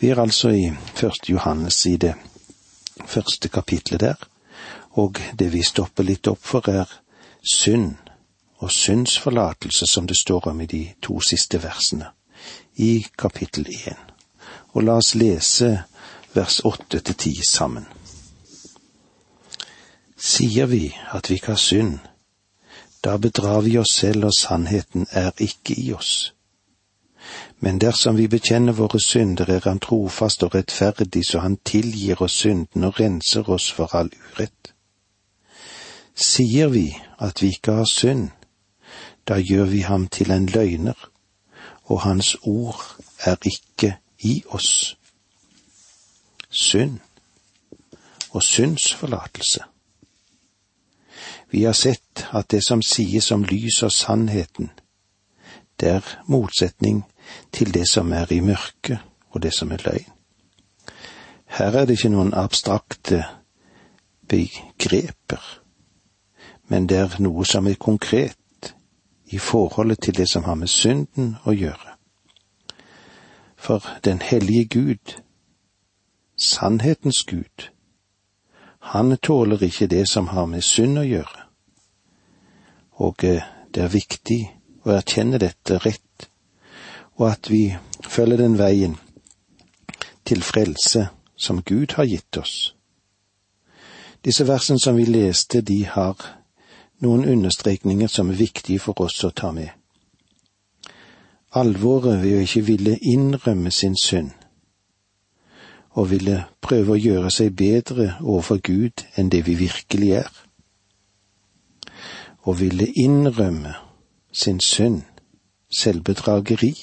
[0.00, 2.14] Vi er altså i første Johannes i det
[3.06, 4.14] første kapitlet der,
[4.90, 6.86] og det vi stopper litt opp for er
[7.42, 7.96] synd
[8.58, 12.12] og syndsforlatelse, som det står om i de to siste versene
[12.76, 13.98] i kapittel én.
[14.72, 15.82] Og la oss lese
[16.34, 17.86] vers åtte til ti sammen.
[20.16, 21.98] Sier vi at vi ikke har synd,
[23.04, 26.34] da bedrar vi oss selv og sannheten er ikke i oss.
[27.60, 32.32] Men dersom vi bekjenner våre synder, er Han trofast og rettferdig, så Han tilgir oss
[32.32, 34.74] synden og renser oss for all urett.
[36.14, 38.30] Sier vi at vi ikke har synd,
[39.28, 41.10] da gjør vi ham til en løgner,
[41.84, 42.82] og Hans ord
[43.20, 44.96] er ikke i oss.
[46.50, 46.98] Synd
[48.30, 49.60] og syndsforlatelse.
[51.50, 54.70] Vi har sett at det som sies om lys og sannheten,
[55.80, 57.04] det er motsetning
[57.52, 58.98] til det som er i mørket
[59.30, 60.12] og det som er løgn.
[61.46, 63.24] Her er det ikke noen abstrakte
[64.28, 65.44] begreper,
[66.68, 68.74] men det er noe som er konkret
[69.32, 71.96] i forholdet til det som har med synden å gjøre.
[73.56, 75.16] For den hellige Gud,
[76.36, 77.70] sannhetens Gud,
[78.80, 81.42] han tåler ikke det som har med synd å gjøre.
[83.04, 83.42] Og eh,
[83.74, 84.38] det er viktig
[84.86, 86.07] å erkjenne dette rett,
[87.18, 88.96] og at vi følger den veien
[90.24, 92.74] til frelse som Gud har gitt oss.
[94.24, 96.16] Disse versene som vi leste, de har
[97.00, 99.70] noen understrekninger som er viktige for oss å ta med.
[101.54, 104.30] Alvoret ved å ikke ville innrømme sin synd,
[105.96, 110.28] og ville prøve å gjøre seg bedre overfor Gud enn det vi virkelig er.
[112.44, 113.74] Å ville innrømme
[114.32, 115.02] sin synd,
[115.72, 116.74] selvbedrageri.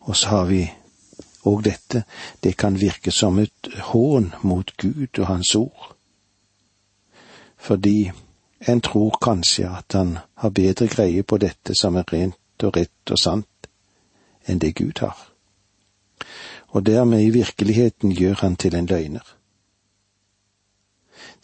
[0.00, 0.64] Og så har vi
[1.48, 2.04] òg dette,
[2.42, 5.94] det kan virke som et hån mot Gud og Hans ord.
[7.56, 8.10] Fordi
[8.68, 13.10] en tror kanskje at han har bedre greie på dette som er rent og rett
[13.10, 13.68] og sant,
[14.48, 15.30] enn det Gud har
[16.70, 19.36] og dermed i virkeligheten gjør han til en løgner.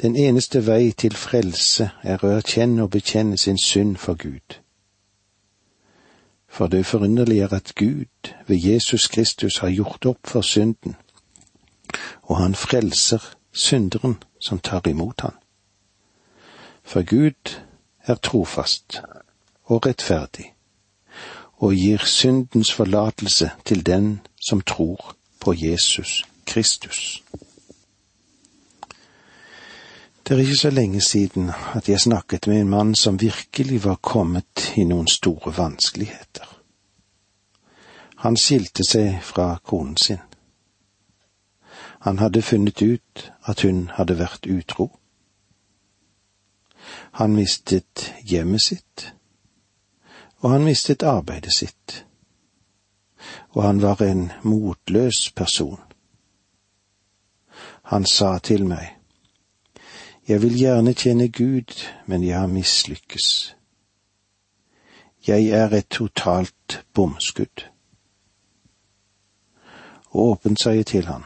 [0.02, 4.60] Den eneste vei til frelse er å erkjenne og bekjenne sin synd for Gud.
[6.56, 10.96] For det forunderlige er at Gud ved Jesus Kristus har gjort opp for synden,
[12.22, 15.34] og han frelser synderen som tar imot han.
[16.82, 17.60] For Gud
[18.06, 19.02] er trofast
[19.64, 20.54] og rettferdig,
[21.52, 27.22] og gir syndens forlatelse til den som tror på Jesus Kristus.
[30.26, 33.94] Det er ikke så lenge siden at jeg snakket med en mann som virkelig var
[33.94, 36.46] kommet i noen store vanskeligheter.
[38.16, 40.22] Han skilte seg fra konen sin.
[42.00, 44.90] Han hadde funnet ut at hun hadde vært utro.
[47.12, 49.12] Han mistet hjemmet sitt,
[50.42, 52.02] og han mistet arbeidet sitt
[53.56, 55.80] og han var en motløs person.
[57.82, 58.95] Han sa til meg,
[60.28, 63.56] Jeg vil gjerne tjene Gud, men jeg har mislykkes.
[65.26, 67.70] Jeg er et totalt bomskudd.
[70.10, 71.22] Åpent sa jeg til han,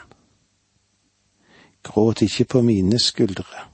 [1.83, 3.65] Gråt ikke på mine skuldre.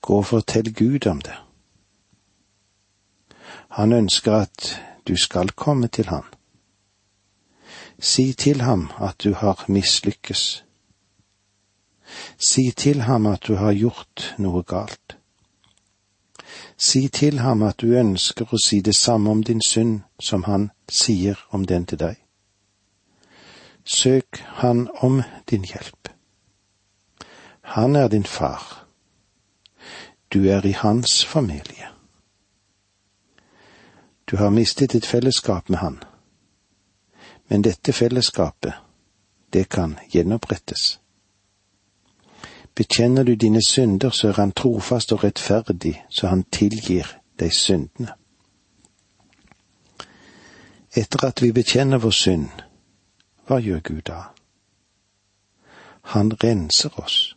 [0.00, 1.36] Gå og fortell Gud om det.
[3.68, 6.22] Han ønsker at du skal komme til han.
[7.98, 10.64] Si til ham at du har mislykkes.
[12.38, 15.16] Si til ham at du har gjort noe galt.
[16.76, 20.70] Si til ham at du ønsker å si det samme om din synd som han
[20.90, 22.16] sier om den til deg.
[23.84, 26.08] Søk han om din hjelp.
[27.76, 28.86] Han er din far.
[30.32, 31.92] Du er i hans familie.
[34.30, 36.02] Du har mistet et fellesskap med han
[37.48, 38.72] men dette fellesskapet,
[39.52, 41.00] det kan gjenopprettes.
[42.74, 47.06] Bekjenner du dine synder, så er han trofast og rettferdig, så han tilgir
[47.38, 48.14] deg syndene.
[50.94, 52.50] Etter at vi bekjenner vår synd,
[53.46, 54.20] hva gjør Gud da?
[56.14, 57.36] Han renser oss.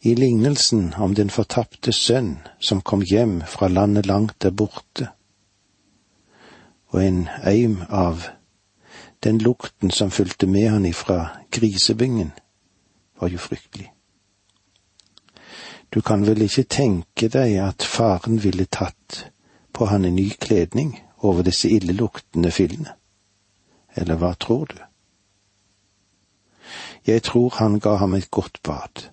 [0.00, 5.08] I lignelsen om den fortapte sønn som kom hjem fra landet langt der borte,
[6.92, 8.28] og en eim av
[9.24, 12.32] den lukten som fulgte med han ifra grisebingen,
[13.20, 13.92] var jo fryktelig.
[15.94, 19.26] Du kan vel ikke tenke deg at faren ville tatt
[19.72, 22.92] på han en ny kledning over disse illeluktende fillene.
[23.96, 24.76] eller hva tror du?
[27.06, 29.08] Jeg tror han ga ham et godt bad.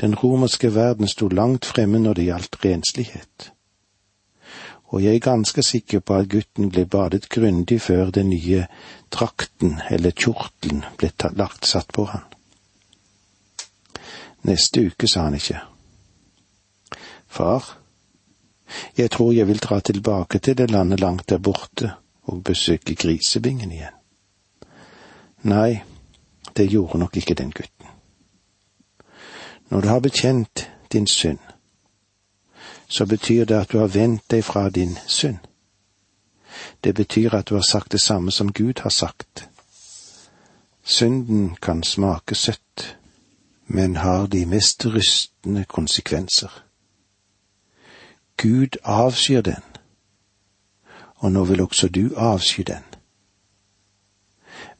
[0.00, 3.52] Den romerske verden sto langt fremme når det gjaldt renslighet,
[4.88, 8.66] og jeg er ganske sikker på at gutten ble badet grundig før den nye
[9.12, 12.24] drakten eller kjortelen ble lagt satt på han.
[14.48, 15.60] Neste uke, sa han ikke.
[17.28, 17.76] Far,
[18.96, 21.92] jeg tror jeg vil dra tilbake til det landet langt der borte
[22.22, 23.94] og besøke grisebingen igjen.
[25.48, 25.82] Nei,
[26.56, 27.86] det gjorde nok ikke den gutten.
[29.68, 31.38] Når du har bekjent din synd,
[32.88, 35.38] så betyr det at du har vendt deg fra din synd.
[36.84, 39.48] Det betyr at du har sagt det samme som Gud har sagt.
[40.84, 42.96] Synden kan smake søtt,
[43.66, 46.64] men har de mest rystende konsekvenser.
[48.36, 49.62] Gud avskyr den,
[51.16, 52.84] og nå vil også du avsky den.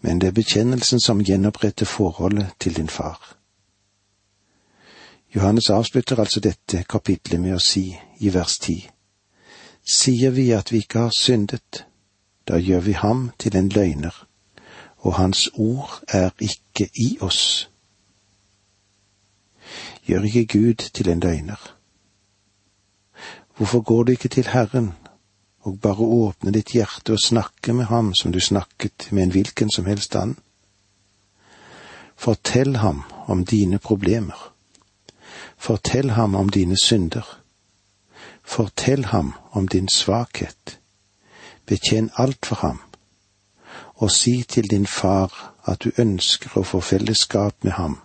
[0.00, 3.36] Men det er bekjennelsen som gjenoppretter forholdet til din far.
[5.34, 7.90] Johannes avslutter altså dette kapitlet med å si
[8.20, 8.78] i vers ti.
[9.84, 11.84] Sier vi at vi ikke har syndet,
[12.48, 14.14] da gjør vi ham til en løgner,
[15.04, 17.68] og hans ord er ikke i oss.
[20.08, 21.60] Gjør ikke Gud til en løgner.
[23.56, 24.92] Hvorfor går du ikke til Herren
[25.60, 29.70] og bare åpner ditt hjerte og snakker med ham som du snakket med en hvilken
[29.70, 30.38] som helst annen?
[32.16, 34.57] Fortell ham om dine problemer.
[35.58, 37.26] Fortell ham om dine synder.
[38.44, 40.78] Fortell ham om din svakhet.
[41.66, 42.80] Betjen alt for ham,
[43.94, 47.98] og si til din far at du ønsker å få fellesskap med ham,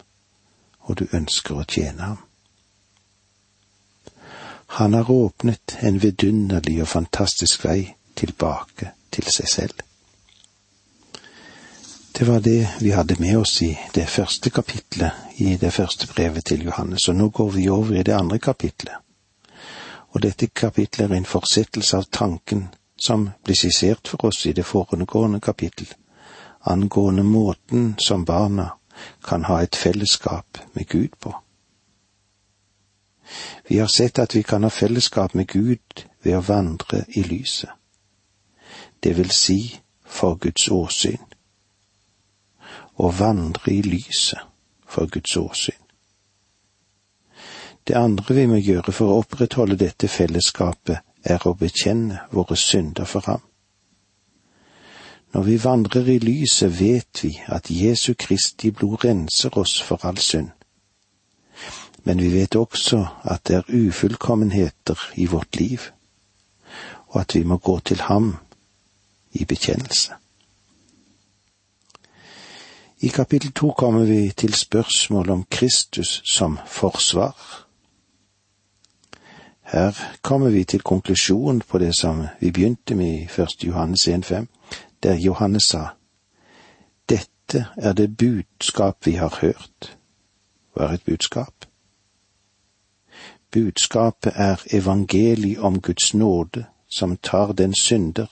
[0.81, 2.19] og du ønsker å tjene ham.
[4.75, 9.83] Han har åpnet en vidunderlig og fantastisk vei tilbake til seg selv.
[12.15, 16.45] Det var det vi hadde med oss i det første kapitlet i det første brevet
[16.45, 18.94] til Johannes, og nå går vi over i det andre kapitlet.
[20.10, 22.68] Og dette kapitlet er en fortsettelse av tanken
[23.01, 25.89] som ble skissert for oss i det foregående kapittel,
[26.62, 28.69] angående måten som barna
[29.25, 31.33] kan ha et fellesskap med Gud på.
[33.68, 37.69] Vi har sett at vi kan ha fellesskap med Gud ved å vandre i lyset,
[39.00, 41.32] det vil si for Guds åsyn.
[42.98, 44.40] Å vandre i lyset
[44.88, 45.80] for Guds åsyn.
[47.84, 53.07] Det andre vi må gjøre for å opprettholde dette fellesskapet, er å bekjenne våre synder
[53.07, 53.42] for ham.
[55.34, 60.19] Når vi vandrer i lyset, vet vi at Jesu Kristi blod renser oss for all
[60.19, 60.51] synd
[62.04, 65.92] men vi vet også at det er ufullkommenheter i vårt liv,
[67.07, 68.36] og at vi må gå til ham
[69.31, 70.13] i bekjennelse.
[73.03, 77.35] I kapittel to kommer vi til spørsmål om Kristus som forsvar.
[79.61, 79.91] Her
[80.21, 83.47] kommer vi til konklusjonen på det som vi begynte med i 1.
[83.63, 84.45] Johannes 1,5,
[85.03, 85.85] der Johannes sa,
[87.09, 89.97] Dette er det budskap vi har hørt.
[90.73, 91.65] Hva er et budskap?
[93.51, 98.27] Budskapet er evangeliet om Guds nåde, som tar den synder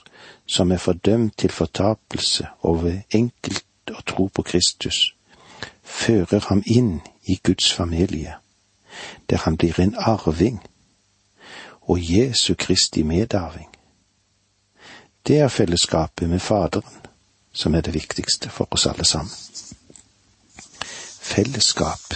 [0.46, 5.14] som er fordømt til fortapelse over enkelt å tro på Kristus,
[5.82, 8.36] fører ham inn i Guds familie,
[9.30, 10.60] der han blir en arving
[11.82, 13.68] og Jesu Kristi medarving.
[15.26, 17.00] Det er fellesskapet med Faderen
[17.52, 19.32] som er det viktigste for oss alle sammen.
[21.22, 22.14] Fellesskap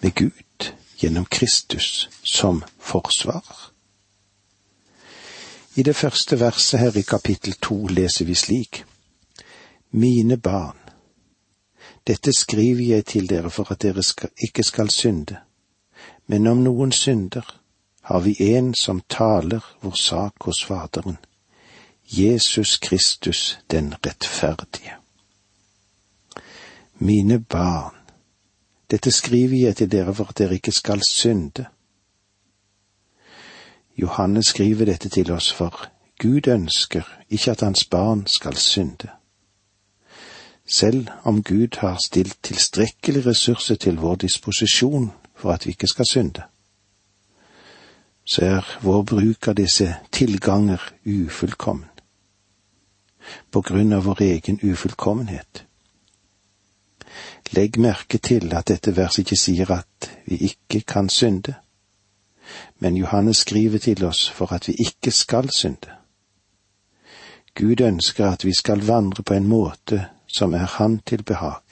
[0.00, 3.70] med Gud gjennom Kristus som forsvarer.
[5.74, 8.84] I det første verset her i kapittel to leser vi slik.
[9.96, 10.76] Mine barn,
[12.06, 15.36] dette skriver jeg til dere for at dere skal, ikke skal synde,
[16.26, 17.46] men om noen synder,
[18.02, 21.16] har vi en som taler vår sak hos Faderen,
[22.10, 24.98] Jesus Kristus den rettferdige.
[26.98, 27.94] Mine barn,
[28.90, 31.70] dette skriver jeg til dere for at dere ikke skal synde.
[33.96, 35.86] Johannes skriver dette til oss, for
[36.18, 39.14] Gud ønsker ikke at hans barn skal synde.
[40.66, 46.06] Selv om Gud har stilt tilstrekkelige ressurser til vår disposisjon for at vi ikke skal
[46.06, 46.42] synde,
[48.24, 51.90] så er vår bruk av disse tilganger ufullkommen,
[53.50, 55.66] på grunn av vår egen ufullkommenhet.
[57.52, 61.54] Legg merke til at dette verset ikke sier at vi ikke kan synde,
[62.80, 65.92] men Johannes skriver til oss for at vi ikke skal synde.
[67.54, 71.62] Gud ønsker at vi skal vandre på en måte som er Han til behag.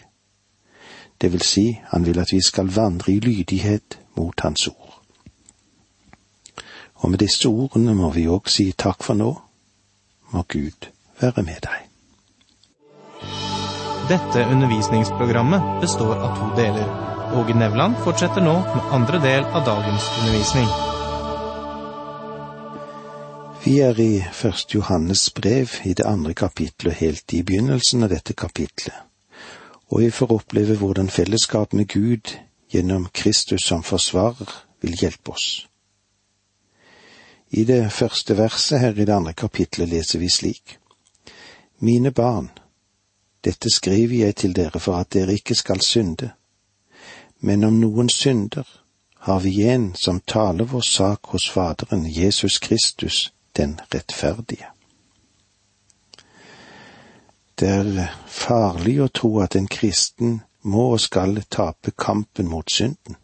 [1.21, 4.99] Det vil si, han vil at vi skal vandre i lydighet mot Hans ord.
[6.95, 9.33] Og med disse ordene må vi òg si takk for nå.
[10.33, 10.89] Må Gud
[11.21, 11.89] være med deg.
[14.11, 16.89] Dette undervisningsprogrammet består av to deler.
[17.39, 20.92] Åge Nevland fortsetter nå med andre del av dagens undervisning.
[23.65, 28.35] Vi er i Første Johannes brev i det andre kapitlet, helt i begynnelsen av dette
[28.35, 28.95] kapitlet,
[29.87, 32.33] og vi får oppleve hvordan fellesskap med Gud
[32.75, 34.51] gjennom Kristus som forsvarer
[34.83, 35.69] vil hjelpe oss.
[37.51, 40.79] I det første verset her i det andre kapitlet leser vi slik.
[41.79, 42.49] Mine barn,
[43.45, 46.33] dette skriver jeg til dere for at dere ikke skal synde.
[47.39, 48.67] Men om noen synder,
[49.23, 54.69] har vi en som taler vår sak hos Faderen, Jesus Kristus, den rettferdige.
[57.59, 63.19] Det er farlig å tro at en kristen må og skal tape kampen mot synden.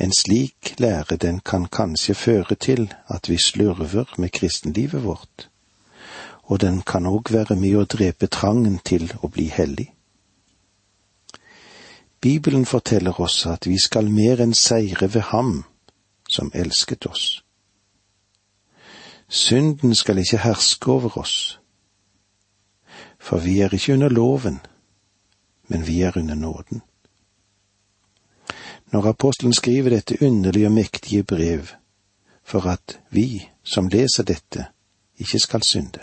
[0.00, 5.50] En slik lære den kan kanskje føre til at vi slurver med kristenlivet vårt
[6.50, 9.86] og den kan òg være med å drepe trangen til å bli hellig.
[12.20, 15.52] Bibelen forteller oss at vi skal mer enn seire ved Ham
[16.28, 17.40] som elsket oss.
[19.30, 21.60] Synden skal ikke herske over oss,
[23.18, 24.58] for vi er ikke under loven,
[25.68, 26.82] men vi er under nåden.
[28.92, 31.66] Når apostelen skriver dette underlige og mektige brev
[32.42, 34.66] for at vi som leser dette,
[35.16, 36.00] ikke skal synde.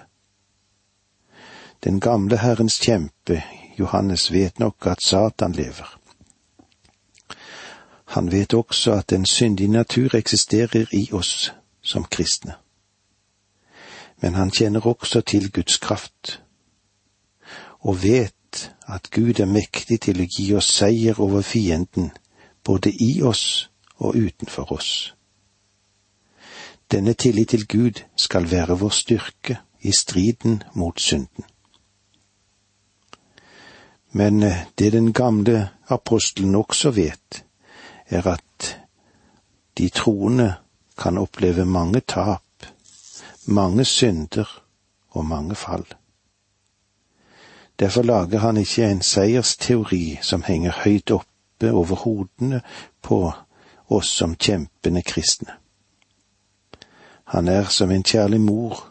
[1.84, 3.44] Den gamle Herrens kjempe,
[3.80, 6.00] Johannes, vet nok at Satan lever.
[8.06, 12.56] Han vet også at en syndig natur eksisterer i oss som kristne.
[14.22, 16.42] Men han kjenner også til Guds kraft,
[17.80, 22.12] og vet at Gud er mektig til å gi oss seier over fienden,
[22.64, 25.14] både i oss og utenfor oss.
[26.92, 31.46] Denne tillit til Gud skal være vår styrke i striden mot synden.
[34.12, 37.44] Men eh, det den gamle apostelen også vet,
[38.10, 38.78] er at
[39.78, 40.56] de troende
[40.98, 42.47] kan oppleve mange tap,
[43.48, 44.64] mange synder
[45.10, 45.86] og mange fall.
[47.80, 52.62] Derfor lager han ikke en seiersteori som henger høyt oppe over hodene
[53.02, 53.32] på
[53.90, 55.54] oss som kjempende kristne.
[57.24, 58.84] Han er som en kjærlig mor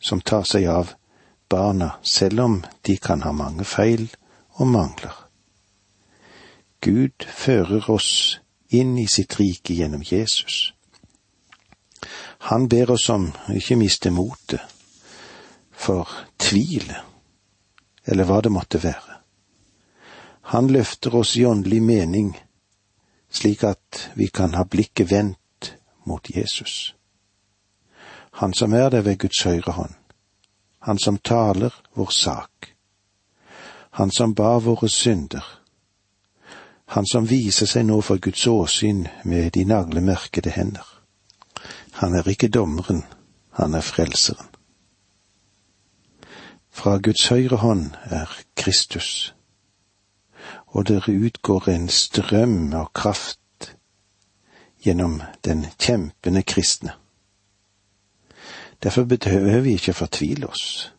[0.00, 0.94] som tar seg av
[1.50, 4.08] barna, selv om de kan ha mange feil
[4.52, 5.16] og mangler.
[6.80, 10.72] Gud fører oss inn i sitt rike gjennom Jesus.
[12.42, 14.60] Han ber oss om ikke miste motet
[15.76, 16.08] for
[16.40, 17.04] tvilet,
[18.04, 19.18] eller hva det måtte være.
[20.52, 22.32] Han løfter oss i åndelig mening,
[23.30, 26.94] slik at vi kan ha blikket vendt mot Jesus.
[28.40, 29.94] Han som er der ved Guds høyre hånd,
[30.80, 32.72] han som taler vår sak,
[33.90, 35.44] han som bar våre synder,
[36.86, 40.99] han som viser seg nå for Guds åsyn med de naglemerkede hender.
[42.00, 43.02] Han er ikke dommeren,
[43.52, 44.46] han er frelseren.
[46.70, 49.34] Fra Guds høyre hånd er Kristus,
[50.66, 53.74] og det utgår en strøm av kraft
[54.80, 56.96] gjennom den kjempende kristne.
[58.82, 60.92] Derfor behøver vi ikke fortvile oss.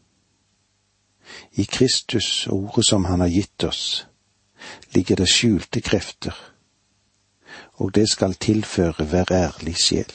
[1.51, 4.07] I Kristus, ordet som Han har gitt oss,
[4.93, 6.35] ligger det skjulte krefter,
[7.73, 10.13] og det skal tilføre hver ærlig sjel.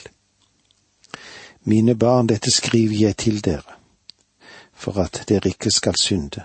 [1.68, 3.74] Mine barn, dette skriver jeg til dere,
[4.74, 6.44] for at dere ikke skal synde.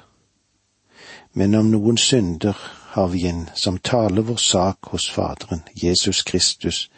[1.34, 2.58] Men om noen synder
[2.96, 6.90] har vi en som taler vår sak hos Faderen, Jesus Kristus,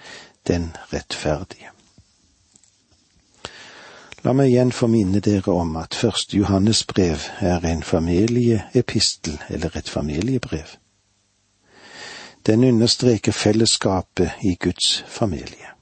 [0.48, 1.74] den rettferdige.
[4.24, 9.75] La meg igjen få minne dere om at første Johannes brev er en familieepistel eller
[9.75, 10.77] et familiebrev.
[12.48, 15.73] Den understreker fellesskapet i Guds familie.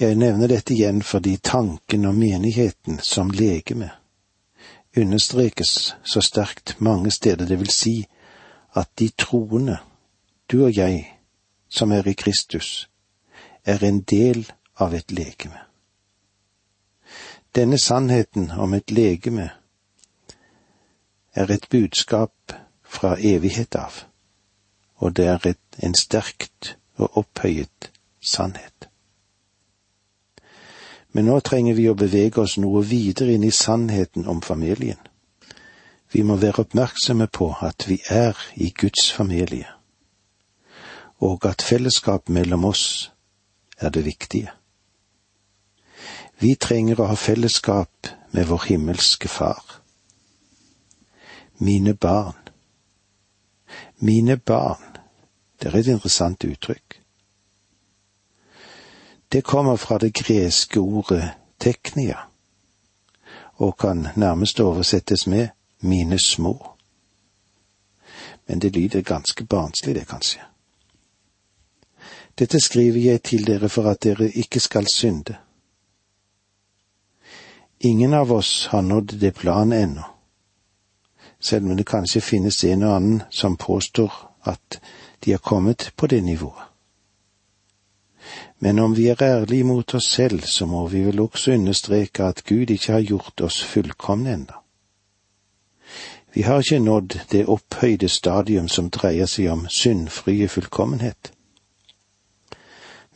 [0.00, 3.90] Jeg nevner dette igjen fordi tanken om menigheten som legeme
[4.96, 8.06] understrekes så sterkt mange steder, det vil si
[8.74, 9.78] at de troende,
[10.52, 11.18] du og jeg,
[11.68, 12.88] som er i Kristus,
[13.64, 15.58] er en del av et legeme.
[17.54, 19.50] Denne sannheten om et legeme
[21.34, 24.04] er et budskap fra evighet av,
[24.96, 28.88] og det er et, en sterkt og opphøyet sannhet.
[31.16, 34.98] Men nå trenger vi å bevege oss noe videre inn i sannheten om familien.
[36.12, 39.70] Vi må være oppmerksomme på at vi er i Guds familie,
[41.24, 42.84] og at fellesskap mellom oss
[43.80, 44.52] er det viktige.
[46.44, 49.64] Vi trenger å ha fellesskap med vår himmelske Far.
[51.64, 52.52] Mine barn.
[54.04, 55.00] Mine barn.
[55.56, 57.00] Det er et interessant uttrykk.
[59.32, 62.18] Det kommer fra det greske ordet teknia,
[63.54, 65.48] og kan nærmest oversettes med
[65.80, 66.70] mine små.
[68.46, 70.40] Men det lyder ganske barnslig, det, kanskje.
[72.38, 75.36] Dette skriver jeg til dere for at dere ikke skal synde.
[77.80, 80.04] Ingen av oss har nådd det planet ennå,
[81.40, 84.12] selv om det kanskje finnes en og annen som påstår
[84.44, 84.80] at
[85.24, 86.75] de har kommet på det nivået.
[88.58, 92.44] Men om vi er ærlige mot oss selv, så må vi vel også understreke at
[92.44, 94.62] Gud ikke har gjort oss fullkomne ennå.
[96.34, 101.32] Vi har ikke nådd det opphøyde stadium som dreier seg om syndfrie fullkommenhet.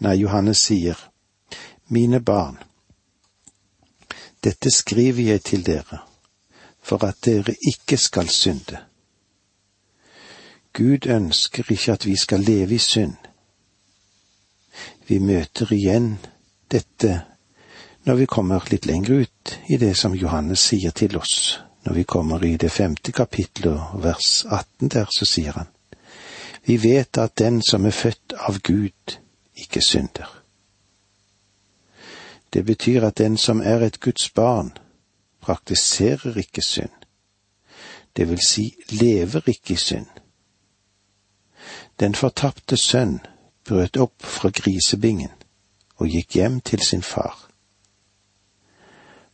[0.01, 0.97] Nei, Johannes sier,
[1.93, 2.57] Mine barn,
[4.45, 5.99] dette skriver jeg til dere,
[6.83, 8.79] for at dere ikke skal synde.
[10.73, 13.17] Gud ønsker ikke at vi skal leve i synd.
[15.07, 16.17] Vi møter igjen
[16.71, 17.17] dette
[18.07, 21.59] når vi kommer litt lenger ut i det som Johannes sier til oss.
[21.85, 25.69] Når vi kommer i det femte kapittelet og vers 18 der, så sier han,
[26.67, 29.17] Vi vet at den som er født av Gud,
[29.55, 30.29] ikke synder.
[32.53, 34.73] Det betyr at den som er et Guds barn,
[35.41, 36.93] praktiserer ikke synd.
[38.17, 40.07] Det vil si lever ikke i synd.
[42.01, 43.21] Den fortapte sønn
[43.71, 45.33] brøt opp fra grisebingen
[46.01, 47.37] og gikk hjem til sin far.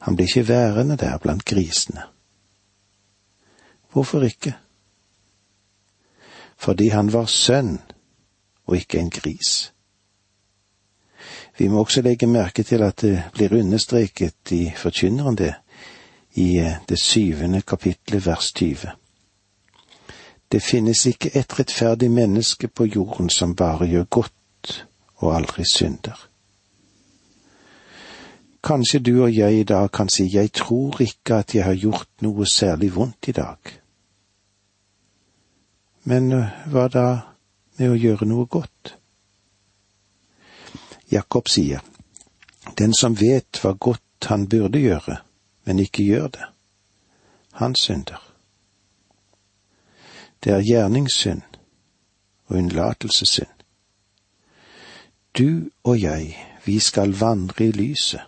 [0.05, 2.05] Han ble ikke værende der blant grisene.
[3.93, 4.53] Hvorfor ikke?
[6.57, 7.79] Fordi han var sønn
[8.67, 9.73] og ikke en gris.
[11.59, 15.55] Vi må også legge merke til at det blir understreket i Forkynneren det,
[16.35, 18.93] i det syvende kapitlet vers 20.
[20.53, 24.85] Det finnes ikke et rettferdig menneske på jorden som bare gjør godt
[25.17, 26.29] og aldri synder.
[28.67, 32.09] Kanskje du og jeg i dag kan si jeg tror ikke at jeg har gjort
[32.23, 33.59] noe særlig vondt i dag.
[36.05, 37.07] Men eh, hva da
[37.79, 38.97] med å gjøre noe godt?
[41.11, 41.83] Jakob sier,
[42.79, 45.21] Den som vet hva godt han burde gjøre,
[45.65, 46.47] men ikke gjør det,
[47.63, 48.26] han synder.
[50.47, 51.43] Det er gjerningssynd
[52.47, 53.51] og unnlatelsessynd.
[55.35, 58.21] Du og jeg, vi skal vandre i lyset.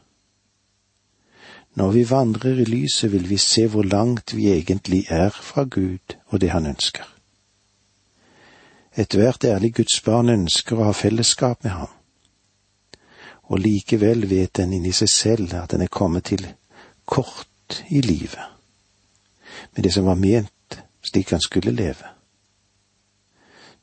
[1.79, 6.17] Når vi vandrer i lyset, vil vi se hvor langt vi egentlig er fra Gud
[6.27, 7.07] og det han ønsker.
[8.97, 11.95] Ethvert ærlig Guds barn ønsker å ha fellesskap med ham
[13.49, 16.45] og likevel vet den inni seg selv at den er kommet til
[17.09, 18.45] kort i livet,
[19.73, 20.53] med det som var ment
[21.03, 22.05] slik han skulle leve.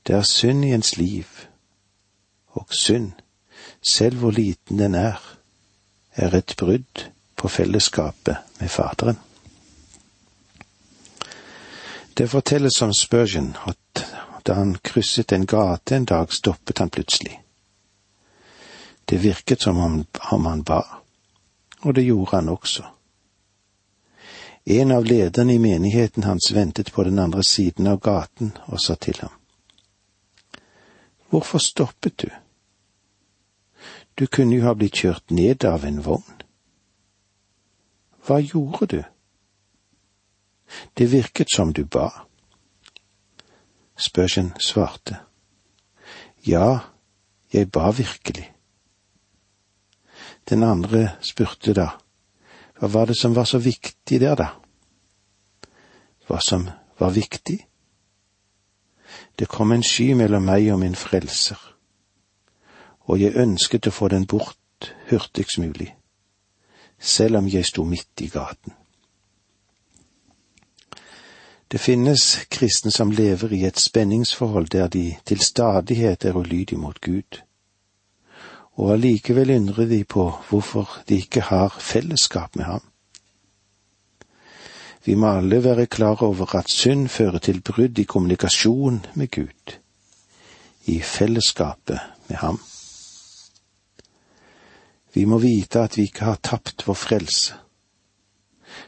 [0.07, 1.25] Det er synd i ens liv,
[2.47, 3.11] og synd,
[3.91, 5.37] selv hvor liten den er,
[6.15, 9.19] er et brudd på fellesskapet med Faderen.
[12.17, 14.05] Det fortelles om Spurgeon at
[14.47, 17.41] da han krysset en gate en dag, stoppet han plutselig.
[19.09, 20.05] Det virket som om,
[20.45, 20.81] han ba,
[21.81, 22.83] og det gjorde han også.
[24.67, 28.95] En av lederne i menigheten hans ventet på den andre siden av gaten og sa
[28.95, 29.33] til ham.
[31.29, 32.29] Hvorfor stoppet du?
[34.17, 36.41] Du kunne jo ha blitt kjørt ned av en vogn.
[38.25, 39.01] Hva gjorde du?
[40.97, 42.09] Det virket som du ba.
[43.95, 45.19] Spurgeon svarte.
[46.47, 46.79] Ja,
[47.53, 48.49] jeg ba virkelig.
[50.49, 51.89] Den andre spurte da,
[52.79, 54.49] hva var det som var så viktig der, da?
[56.27, 56.67] Hva som
[56.99, 57.59] var viktig?
[59.39, 61.59] Det kom en sky mellom meg og min frelser,
[63.07, 65.93] og jeg ønsket å få den bort hurtigst mulig,
[66.99, 68.73] selv om jeg sto midt i gaten.
[71.71, 77.01] Det finnes kristne som lever i et spenningsforhold der de til stadighet er ulydige mot
[77.01, 77.41] Gud
[78.75, 82.83] og allikevel undrer de på hvorfor de ikke har fellesskap med ham.
[85.05, 89.75] Vi må alle være klar over at synd fører til brudd i kommunikasjon med Gud,
[90.85, 92.59] i fellesskapet med ham.
[95.13, 97.53] Vi må vite at vi ikke har tapt vår frelse.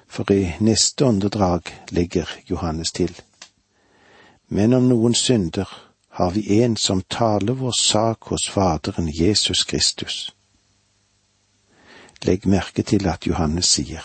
[0.07, 3.13] For i neste åndedrag legger Johannes til.
[4.49, 5.86] Men om noen synder
[6.17, 10.35] har vi en som taler vår sak hos Faderen Jesus Kristus.
[12.21, 14.01] Legg merke til at Johannes sier,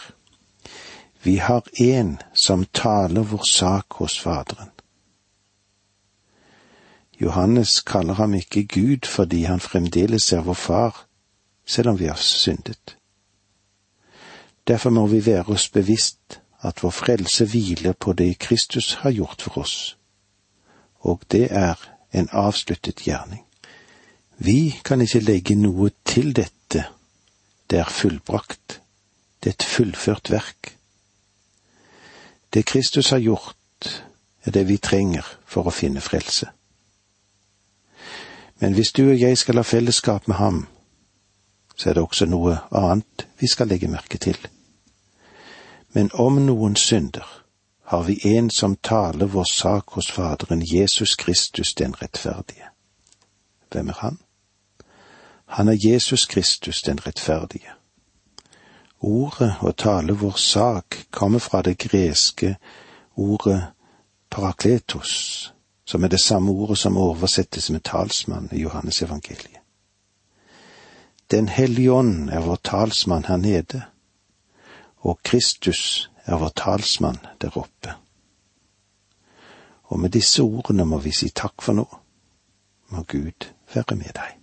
[1.23, 4.69] Vi har en som taler vår sak hos Faderen.
[7.21, 11.07] Johannes kaller ham ikke Gud fordi han fremdeles er vår far,
[11.67, 12.97] selv om vi har syndet.
[14.69, 19.43] Derfor må vi være oss bevisst at vår frelse hviler på det Kristus har gjort
[19.43, 19.97] for oss,
[21.01, 23.45] og det er en avsluttet gjerning.
[24.37, 26.87] Vi kan ikke legge noe til dette,
[27.71, 28.81] det er fullbrakt,
[29.41, 30.75] det er et fullført verk.
[32.53, 34.03] Det Kristus har gjort,
[34.45, 36.51] er det vi trenger for å finne frelse.
[38.61, 40.67] Men hvis du og jeg skal ha fellesskap med ham,
[41.77, 44.39] så er det også noe annet vi skal legge merke til.
[45.93, 47.27] Men om noen synder,
[47.93, 52.65] har vi en som taler vår sak hos Faderen, Jesus Kristus den rettferdige.
[53.71, 54.19] Hvem er han?
[55.45, 57.75] Han er Jesus Kristus den rettferdige.
[59.01, 62.55] Ordet å tale vår sak kommer fra det greske
[63.15, 63.61] ordet
[64.31, 65.53] parakletos,
[65.85, 69.61] som er det samme ordet som oversettes med talsmann i Johannes evangeliet.
[71.31, 73.83] Den hellige ånd er vår talsmann her nede,
[75.05, 77.97] og Kristus er vår talsmann der oppe.
[79.93, 81.89] Og med disse ordene må vi si takk for nå.
[82.93, 84.42] Må Gud være med deg.